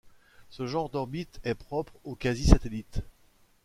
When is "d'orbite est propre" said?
0.89-1.93